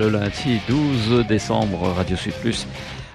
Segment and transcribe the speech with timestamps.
[0.00, 2.66] le lundi 12 décembre, Radio Sud Plus,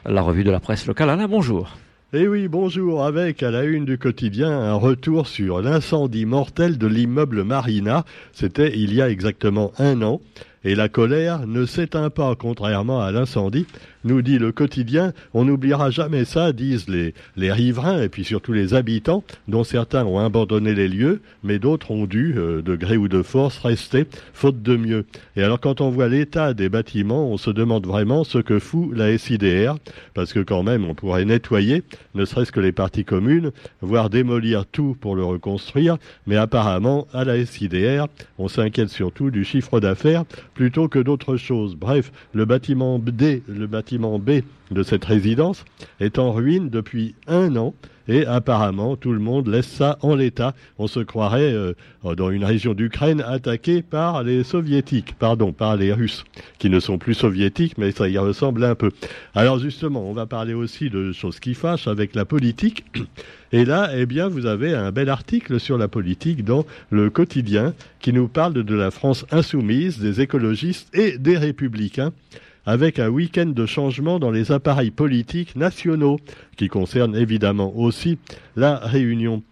[0.05, 1.09] la revue de la presse locale.
[1.09, 1.75] Alain, bonjour.
[2.13, 6.85] Eh oui, bonjour, avec à la une du quotidien un retour sur l'incendie mortel de
[6.85, 8.05] l'immeuble Marina.
[8.33, 10.21] C'était il y a exactement un an.
[10.63, 13.65] Et la colère ne s'éteint pas, contrairement à l'incendie,
[14.05, 15.11] nous dit le quotidien.
[15.33, 20.05] On n'oubliera jamais ça, disent les, les riverains et puis surtout les habitants, dont certains
[20.05, 24.05] ont abandonné les lieux, mais d'autres ont dû, euh, de gré ou de force, rester,
[24.33, 25.05] faute de mieux.
[25.35, 28.95] Et alors quand on voit l'état des bâtiments, on se demande vraiment ce que fout
[28.95, 29.75] la SIDR,
[30.13, 31.83] parce que quand même on pourrait nettoyer,
[32.13, 33.51] ne serait-ce que les parties communes,
[33.81, 39.43] voire démolir tout pour le reconstruire, mais apparemment, à la SIDR, on s'inquiète surtout du
[39.43, 41.75] chiffre d'affaires plutôt que d'autres choses.
[41.75, 45.63] Bref, le bâtiment D, le bâtiment B de cette résidence
[45.99, 47.73] est en ruine depuis un an
[48.07, 50.53] et apparemment tout le monde laisse ça en l'état.
[50.77, 51.73] On se croirait euh,
[52.15, 56.23] dans une région d'Ukraine attaquée par les soviétiques, pardon, par les Russes,
[56.59, 58.91] qui ne sont plus soviétiques, mais ça y ressemble un peu.
[59.33, 62.85] Alors justement, on va parler aussi de choses qui fâchent avec la politique.
[63.51, 67.73] Et là, eh bien, vous avez un bel article sur la politique dans le quotidien
[67.99, 72.11] qui nous parle de la France insoumise, des écologistes et des républicains
[72.65, 76.19] avec un week-end de changement dans les appareils politiques nationaux,
[76.57, 78.17] qui concerne évidemment aussi
[78.55, 79.43] la Réunion.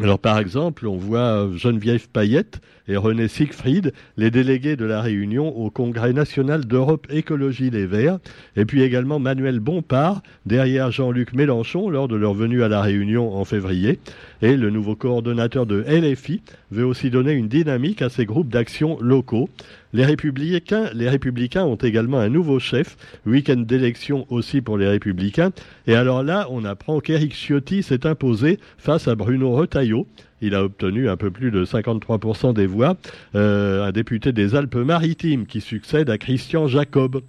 [0.00, 5.48] Alors par exemple, on voit Geneviève Payette et René Siegfried, les délégués de la Réunion
[5.56, 8.18] au Congrès national d'Europe Écologie Les Verts,
[8.56, 13.34] et puis également Manuel Bompard, derrière Jean-Luc Mélenchon lors de leur venue à la Réunion
[13.34, 13.98] en février,
[14.40, 18.98] et le nouveau coordonnateur de LFI veut aussi donner une dynamique à ces groupes d'action
[19.00, 19.50] locaux.
[19.94, 25.50] Les républicains, ont également un nouveau chef, week-end d'élection aussi pour les républicains.
[25.86, 30.06] Et alors là, on apprend qu'Éric Ciotti s'est imposé face à Bruno Retailleau.
[30.40, 32.96] Il a obtenu un peu plus de 53% des voix,
[33.34, 37.22] euh, un député des Alpes-Maritimes qui succède à Christian Jacob.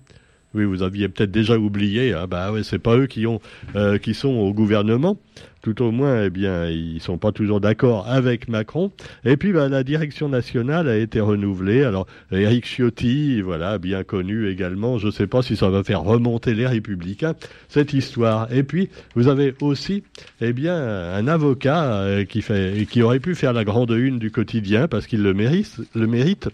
[0.55, 2.13] Oui, vous aviez peut-être déjà oublié.
[2.13, 3.39] Hein, bah ouais, c'est pas eux qui ont,
[3.75, 5.17] euh, sont au gouvernement.
[5.61, 8.91] Tout au moins, eh bien, ils sont pas toujours d'accord avec Macron.
[9.25, 11.83] Et puis, bah, la direction nationale a été renouvelée.
[11.83, 14.97] Alors, Éric Ciotti, voilà, bien connu également.
[14.97, 17.35] Je ne sais pas si ça va faire remonter les Républicains
[17.67, 18.51] cette histoire.
[18.53, 20.03] Et puis, vous avez aussi,
[20.41, 24.31] eh bien, un avocat euh, qui fait, qui aurait pu faire la grande une du
[24.31, 26.49] quotidien parce qu'il le mérite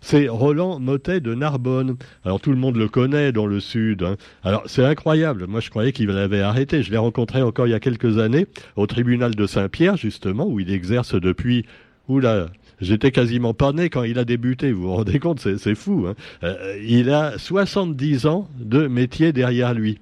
[0.00, 1.96] c'est Roland Motet de Narbonne.
[2.24, 4.02] Alors tout le monde le connaît dans le sud.
[4.02, 4.16] Hein.
[4.42, 5.46] Alors c'est incroyable.
[5.46, 6.82] Moi je croyais qu'il l'avait arrêté.
[6.82, 8.46] Je l'ai rencontré encore il y a quelques années
[8.76, 11.64] au tribunal de Saint-Pierre justement où il exerce depuis.
[12.08, 16.06] Oula, J'étais quasiment pas né quand il a débuté, vous vous rendez compte, c'est fou.
[16.06, 16.14] Hein.
[16.44, 19.98] Euh, il a 70 ans de métier derrière lui.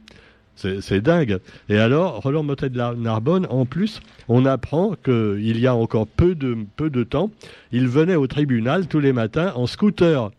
[0.56, 1.38] C'est dingue.
[1.68, 6.34] Et alors, Roland Motet de Narbonne, en plus, on apprend qu'il y a encore peu
[6.34, 7.30] de, peu de temps,
[7.72, 10.30] il venait au tribunal tous les matins en scooter.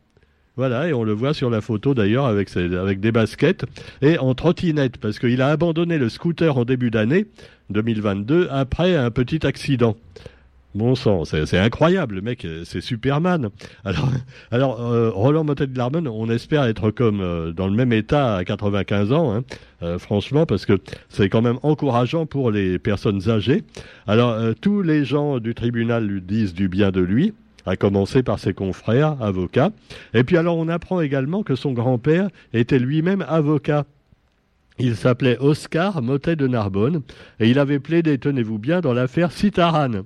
[0.57, 3.65] Voilà, et on le voit sur la photo d'ailleurs avec, avec des baskets
[4.01, 7.25] et en trottinette, parce qu'il a abandonné le scooter en début d'année
[7.71, 9.97] 2022 après un petit accident.
[10.75, 13.47] Bon sang, c'est incroyable, le mec, euh, c'est Superman.
[14.51, 18.35] Alors, euh, Roland Motet de Larmen, on espère être comme euh, dans le même état
[18.35, 20.77] à 95 ans, hein, franchement, parce que
[21.07, 23.63] c'est quand même encourageant pour les personnes âgées.
[24.05, 27.33] Alors, tous les gens du tribunal lui disent du bien de lui,
[27.65, 29.71] à commencer par ses confrères, avocats.
[30.13, 33.85] Et puis alors, on apprend également que son grand-père était lui-même avocat.
[34.77, 37.01] Il s'appelait Oscar Motet de Narbonne
[37.39, 40.03] et il avait plaidé, tenez-vous bien, dans l'affaire Citaran.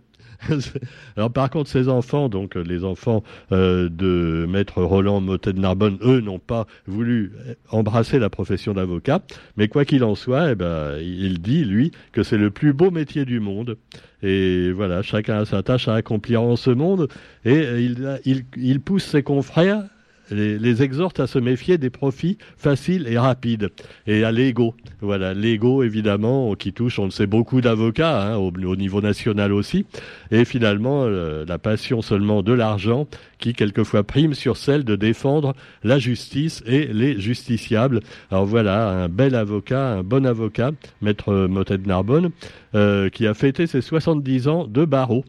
[1.18, 5.60] Alors par contre, ces enfants, donc euh, les enfants euh, de maître Roland Motet de
[5.60, 7.34] Narbonne, eux n'ont pas voulu
[7.70, 9.22] embrasser la profession d'avocat.
[9.58, 12.92] Mais quoi qu'il en soit, eh ben, il dit lui que c'est le plus beau
[12.92, 13.78] métier du monde.
[14.22, 17.08] Et voilà, chacun a sa tâche à accomplir en ce monde.
[17.46, 19.84] Et il, il, il pousse ses confrères
[20.32, 23.70] les, exhorte à se méfier des profits faciles et rapides
[24.08, 24.76] et à l'ego.
[25.02, 29.86] Voilà, l'ego évidemment qui touche, on le sait, beaucoup d'avocats hein, au, niveau national aussi,
[30.32, 33.08] et finalement euh, la passion seulement de l'argent
[33.40, 38.02] qui quelquefois prime sur celle de défendre la justice et les justiciables.
[38.32, 40.72] Alors voilà, un bel avocat, un bon avocat,
[41.02, 42.32] maître Motet de Narbonne,
[42.76, 45.24] euh, qui a fêté ses 70 ans de barreau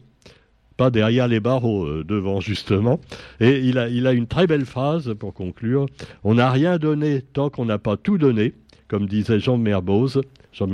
[0.89, 2.99] derrière les barreaux, euh, devant justement.
[3.39, 5.85] Et il a, une très belle phrase pour conclure.
[6.23, 8.53] On n'a rien donné tant qu'on n'a pas tout donné,
[8.87, 10.21] comme disait Jean Mermoz.
[10.53, 10.67] Jean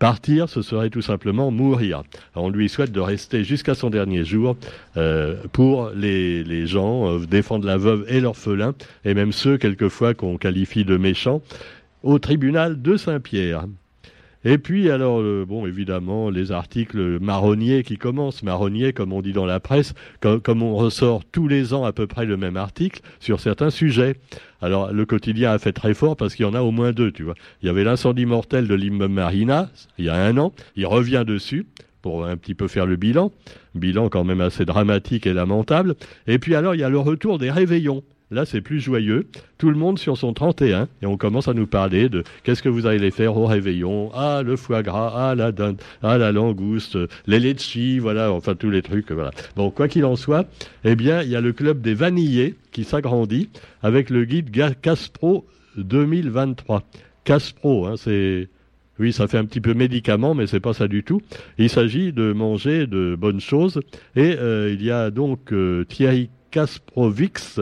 [0.00, 2.02] partir, ce serait tout simplement mourir.
[2.34, 4.56] on lui souhaite de rester jusqu'à son dernier jour
[4.96, 8.74] euh, pour les, les gens, euh, défendre la veuve et l'orphelin,
[9.04, 11.42] et même ceux quelquefois qu'on qualifie de méchants,
[12.02, 13.66] au tribunal de Saint-Pierre.
[14.44, 18.42] Et puis, alors, euh, bon, évidemment, les articles marronniers qui commencent.
[18.42, 22.06] Marronniers, comme on dit dans la presse, comme, on ressort tous les ans à peu
[22.06, 24.16] près le même article sur certains sujets.
[24.60, 27.10] Alors, le quotidien a fait très fort parce qu'il y en a au moins deux,
[27.10, 27.34] tu vois.
[27.62, 30.52] Il y avait l'incendie mortel de l'immeuble Marina, il y a un an.
[30.76, 31.66] Il revient dessus
[32.02, 33.32] pour un petit peu faire le bilan.
[33.74, 35.94] Bilan quand même assez dramatique et lamentable.
[36.26, 38.02] Et puis alors, il y a le retour des réveillons.
[38.34, 39.28] Là, c'est plus joyeux.
[39.58, 42.68] Tout le monde sur son 31 et on commence à nous parler de qu'est-ce que
[42.68, 44.10] vous allez faire au réveillon.
[44.12, 45.52] Ah, le foie gras, ah, la
[46.02, 46.98] ah, la langouste,
[47.28, 49.30] les litchis, voilà, enfin tous les trucs, voilà.
[49.54, 50.46] Bon, quoi qu'il en soit,
[50.84, 53.50] eh bien, il y a le club des vanillés qui s'agrandit
[53.84, 54.50] avec le guide
[54.82, 55.46] Caspro
[55.76, 56.82] 2023.
[57.22, 58.48] Caspro, hein, c'est
[58.98, 61.20] oui, ça fait un petit peu médicament, mais c'est pas ça du tout.
[61.58, 63.80] Il s'agit de manger de bonnes choses.
[64.14, 67.60] Et euh, il y a donc euh, Thierry Kasprovix,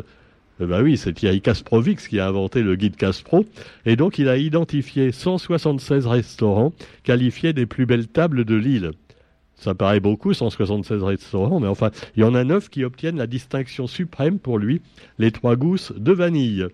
[0.60, 3.44] eh ben oui, c'est Thierry Kasprovix qui a inventé le guide Caspro.
[3.86, 6.72] Et donc, il a identifié 176 restaurants
[7.04, 8.92] qualifiés des plus belles tables de l'île.
[9.56, 13.26] Ça paraît beaucoup, 176 restaurants, mais enfin, il y en a 9 qui obtiennent la
[13.26, 14.82] distinction suprême pour lui,
[15.18, 16.66] les trois gousses de vanille.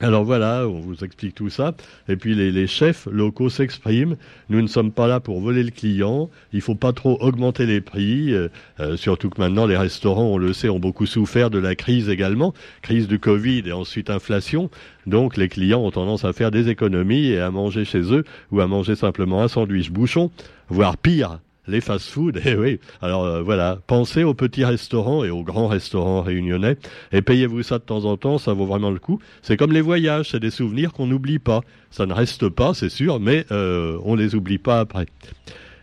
[0.00, 1.74] Alors voilà, on vous explique tout ça.
[2.08, 4.16] Et puis les, chefs locaux s'expriment.
[4.48, 6.30] Nous ne sommes pas là pour voler le client.
[6.52, 8.32] Il faut pas trop augmenter les prix.
[8.32, 8.48] Euh,
[8.78, 12.08] euh, surtout que maintenant les restaurants, on le sait, ont beaucoup souffert de la crise
[12.08, 14.70] également, crise du Covid et ensuite inflation.
[15.06, 18.60] Donc les clients ont tendance à faire des économies et à manger chez eux ou
[18.60, 20.30] à manger simplement un sandwich bouchon,
[20.68, 22.80] voire pire, les fast-food, eh oui.
[23.00, 26.76] Alors euh, voilà, pensez aux petits restaurants et aux grands restaurants réunionnais
[27.12, 29.20] et payez-vous ça de temps en temps, ça vaut vraiment le coup.
[29.42, 31.60] C'est comme les voyages, c'est des souvenirs qu'on n'oublie pas.
[31.90, 35.06] Ça ne reste pas, c'est sûr, mais euh, on les oublie pas après.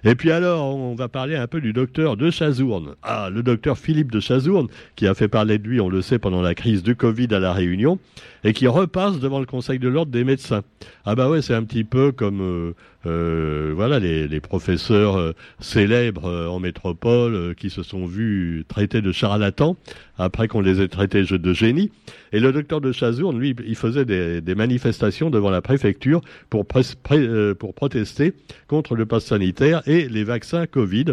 [0.08, 2.94] Et puis alors, on va parler un peu du docteur de Chazourne.
[3.02, 6.20] Ah, le docteur Philippe de Chazourne, qui a fait parler de lui, on le sait,
[6.20, 7.98] pendant la crise du Covid à La Réunion,
[8.44, 10.62] et qui repasse devant le Conseil de l'Ordre des médecins.
[11.06, 12.74] Ah bah ouais, c'est un petit peu comme euh,
[13.08, 19.76] euh, voilà les, professeurs euh, célèbres en métropole qui se sont vus traités de charlatans
[20.18, 21.92] après qu'on les ait traités de génie.
[22.32, 27.74] Et le docteur de Chazourne, lui, il faisait des, manifestations devant la préfecture pour, pour
[27.74, 28.34] protester
[28.68, 31.06] contre le pass sanitaire et les vaccins Covid.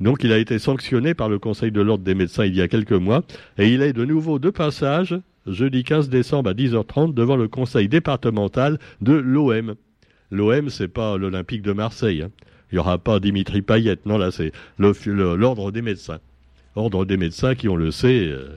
[0.00, 2.68] Donc il a été sanctionné par le Conseil de l'ordre des médecins il y a
[2.68, 3.22] quelques mois
[3.58, 5.16] et il est de nouveau de passage
[5.46, 9.74] jeudi 15 décembre à 10h30 devant le conseil départemental de l'OM.
[10.30, 12.22] L'OM, c'est pas l'Olympique de Marseille.
[12.22, 12.30] Hein.
[12.70, 13.98] Il n'y aura pas Dimitri Payet.
[14.06, 16.20] Non, là, c'est l'ordre des médecins.
[16.74, 18.56] Ordre des médecins qui, on le sait, euh,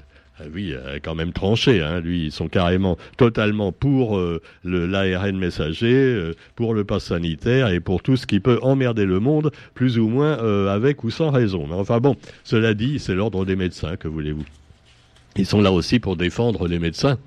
[0.54, 1.82] oui, a quand même tranché.
[1.82, 2.00] Hein.
[2.02, 8.02] Lui, ils sont carrément totalement pour euh, l'ARN messager, pour le pass sanitaire et pour
[8.02, 10.38] tout ce qui peut emmerder le monde, plus ou moins
[10.70, 11.68] avec ou sans raison.
[11.68, 14.46] Mais enfin bon, cela dit, c'est l'ordre des médecins, que voulez-vous
[15.36, 17.18] ils sont là aussi pour défendre les médecins.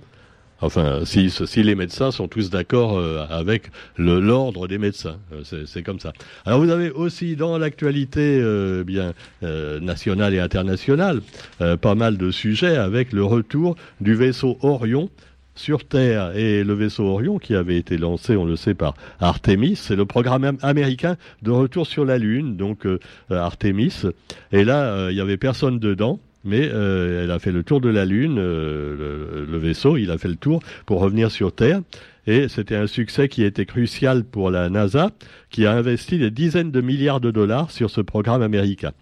[0.61, 1.31] Enfin, si,
[1.63, 6.13] les médecins sont tous d'accord euh, avec l'ordre des médecins, euh, c'est comme ça.
[6.45, 9.13] Alors vous avez aussi dans l'actualité euh, bien
[9.81, 11.21] nationale et internationale
[11.81, 15.11] pas mal de sujets avec le retour du vaisseau Orion
[15.55, 19.77] sur Terre et le vaisseau Orion qui avait été lancé, on le sait, par Artemis.
[19.77, 22.87] C'est le programme américain de retour sur la Lune, donc
[23.31, 24.03] Artemis.
[24.53, 27.89] Et là, il y avait personne dedans mais euh, elle a fait le tour de
[27.89, 31.83] la Lune, euh, le, vaisseau, il a fait le tour pour revenir sur Terre.
[32.27, 35.11] Et c'était un succès qui était crucial pour la NASA,
[35.51, 38.93] qui a investi des dizaines de milliards de dollars sur ce programme américain.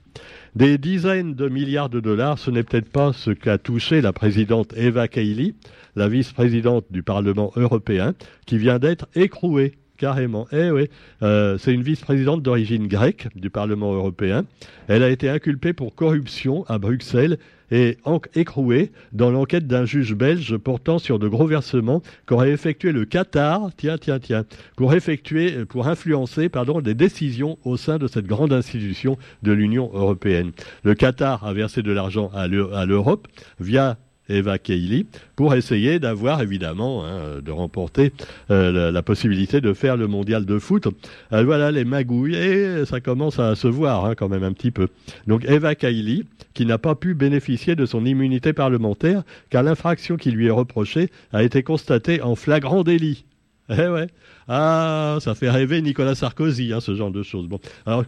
[0.55, 4.73] Des dizaines de milliards de dollars, ce n'est peut-être pas ce qu'a touché la présidente
[4.77, 5.55] Eva Kaili,
[5.97, 8.15] la vice-présidente du Parlement européen,
[8.47, 10.47] qui vient d'être écrouée Carrément.
[10.53, 10.89] Eh oui,
[11.23, 14.45] euh, c'est une vice-présidente d'origine grecque du Parlement européen.
[14.89, 17.39] Elle a été inculpée pour corruption à Bruxelles
[17.71, 17.99] et
[18.35, 23.71] écrouée dans l'enquête d'un juge belge portant sur de gros versements qu'aurait effectué le Qatar,
[23.77, 24.45] tiens, tiens, tiens,
[24.77, 29.91] pour effectuer, pour influencer, pardon, des décisions au sein de cette grande institution de l'Union
[29.95, 30.53] européenne.
[30.85, 33.27] Le Qatar a versé de l'argent à l'Europe
[33.59, 33.97] via
[34.29, 35.07] Eva Kaili,
[35.37, 38.13] pour essayer d'avoir évidemment hein, de remporter
[38.51, 40.89] euh, la, possibilité de faire le mondial de foot.
[41.33, 44.71] Euh, voilà les magouilles et ça commence à se voir hein, quand même un petit
[44.71, 44.89] peu.
[45.27, 50.31] Donc Eva Kaili, qui n'a pas pu bénéficier de son immunité parlementaire car l'infraction qui
[50.31, 53.25] lui est reprochée a été constatée en flagrant délit.
[53.69, 54.07] Eh ouais.
[54.49, 57.49] Ah, ça fait rêver Nicolas Sarkozy, hein, ce genre de choses.
[57.49, 58.05] Bon, alors,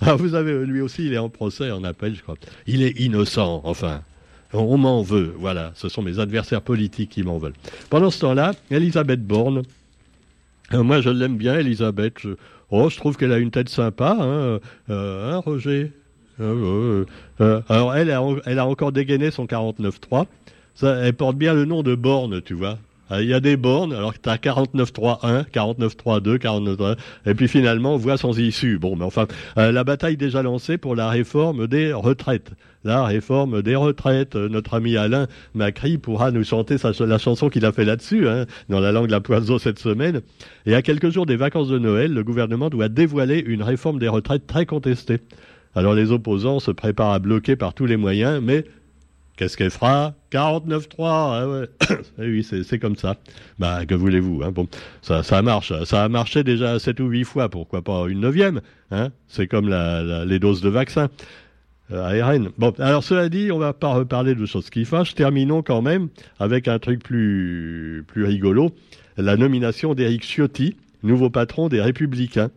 [0.00, 2.34] alors vous avez lui aussi, il est en procès, en appel, je crois.
[2.66, 4.02] Il est innocent, enfin.
[4.52, 5.72] On m'en veut, voilà.
[5.74, 7.54] Ce sont mes adversaires politiques qui m'en veulent.
[7.90, 9.62] Pendant ce temps-là, Elisabeth Borne,
[10.74, 12.14] euh, moi je l'aime bien, Elisabeth.
[12.20, 12.30] Je,
[12.70, 15.92] oh, je trouve qu'elle a une tête sympa, hein, euh, hein Roger?
[16.40, 17.04] Euh,
[17.68, 20.26] Alors elle a, elle a encore dégainé son 49.3.
[20.82, 22.78] elle porte bien le nom de Borne, tu vois.
[23.12, 27.48] Euh, il y a des bornes, alors que tu as 49.3.1, 49.3.2, 49.3, et puis
[27.48, 28.78] finalement, voix sans issue.
[28.78, 29.26] Bon, mais enfin,
[29.58, 32.52] euh, la bataille déjà lancée pour la réforme des retraites.
[32.84, 34.34] La réforme des retraites.
[34.34, 38.46] Euh, notre ami Alain Macri pourra nous chanter la chanson qu'il a fait là-dessus, hein,
[38.68, 40.22] dans la langue de la poiseau cette semaine.
[40.66, 44.08] Et à quelques jours des vacances de Noël, le gouvernement doit dévoiler une réforme des
[44.08, 45.20] retraites très contestée.
[45.74, 48.64] Alors les opposants se préparent à bloquer par tous les moyens, mais
[49.36, 50.14] Qu'est-ce qu'elle fera?
[50.30, 51.68] 49-3, ah ouais.
[52.18, 53.16] Eh oui, c'est comme ça.
[53.58, 54.52] Bah, que voulez-vous hein?
[54.52, 54.68] Bon,
[55.00, 55.72] ça, marche.
[55.84, 58.60] Ça a marché déjà 7 ou 8 fois, pourquoi pas une neuvième
[58.90, 59.08] hein?
[59.28, 61.08] C'est comme les doses de vaccin.
[61.90, 62.50] Euh, ARN.
[62.58, 65.14] Bon, alors cela dit, on va pas reparler de choses qui fâchent.
[65.14, 66.08] Terminons quand même
[66.38, 68.70] avec un truc plus, plus rigolo.
[69.16, 72.50] La nomination d'Éric Ciotti, nouveau patron des Républicains.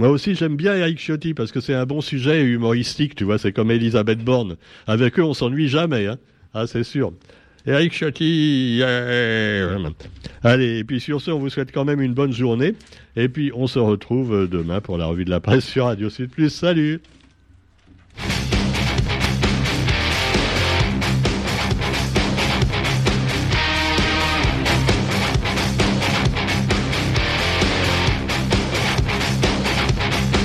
[0.00, 3.36] Moi aussi, j'aime bien Eric Ciotti parce que c'est un bon sujet humoristique, tu vois.
[3.36, 4.56] C'est comme Elisabeth Borne.
[4.86, 6.16] Avec eux, on s'ennuie jamais, hein.
[6.54, 7.12] Ah, c'est sûr.
[7.66, 8.80] Eric Ciotti.
[10.42, 12.72] Allez, et puis sur ce, on vous souhaite quand même une bonne journée.
[13.14, 16.30] Et puis, on se retrouve demain pour la revue de la presse sur Radio Sud
[16.30, 16.48] Plus.
[16.48, 17.02] Salut